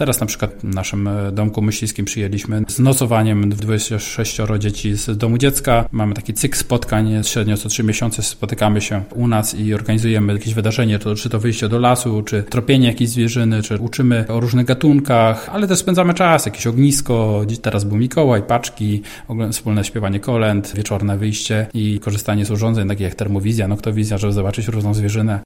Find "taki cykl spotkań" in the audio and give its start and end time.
6.14-7.24